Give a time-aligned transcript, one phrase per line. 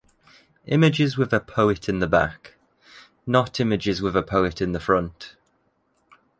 [0.65, 2.55] Images with a poet in the back,
[3.27, 5.35] not images with a poet in the front.